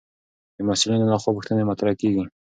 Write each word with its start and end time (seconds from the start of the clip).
د 0.57 0.59
محصلینو 0.67 1.11
لخوا 1.13 1.31
پوښتنې 1.35 1.63
مطرح 1.71 1.93
کېږي. 2.01 2.23